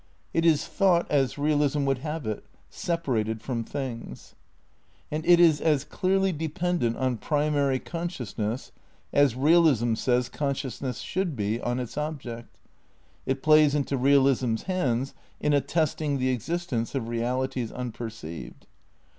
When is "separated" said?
2.71-3.39